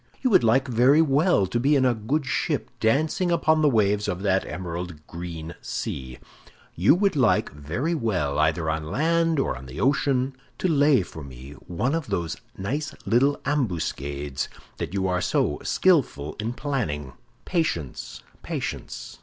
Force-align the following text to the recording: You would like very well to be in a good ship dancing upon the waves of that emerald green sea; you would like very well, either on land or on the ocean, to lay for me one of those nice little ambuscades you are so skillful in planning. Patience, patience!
You 0.23 0.31
would 0.31 0.43
like 0.43 0.67
very 0.67 1.03
well 1.03 1.45
to 1.45 1.59
be 1.59 1.75
in 1.75 1.85
a 1.85 1.93
good 1.93 2.25
ship 2.25 2.71
dancing 2.79 3.29
upon 3.31 3.61
the 3.61 3.69
waves 3.69 4.07
of 4.07 4.23
that 4.23 4.47
emerald 4.47 5.05
green 5.05 5.53
sea; 5.61 6.17
you 6.73 6.95
would 6.95 7.15
like 7.15 7.51
very 7.51 7.93
well, 7.93 8.39
either 8.39 8.67
on 8.67 8.89
land 8.89 9.37
or 9.39 9.55
on 9.55 9.67
the 9.67 9.79
ocean, 9.79 10.35
to 10.57 10.67
lay 10.67 11.03
for 11.03 11.23
me 11.23 11.51
one 11.67 11.93
of 11.93 12.07
those 12.07 12.35
nice 12.57 12.95
little 13.05 13.39
ambuscades 13.45 14.49
you 14.89 15.07
are 15.07 15.21
so 15.21 15.59
skillful 15.61 16.35
in 16.39 16.53
planning. 16.53 17.13
Patience, 17.45 18.23
patience! 18.41 19.19